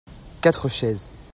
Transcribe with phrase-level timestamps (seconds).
[0.41, 1.11] quatre chaises.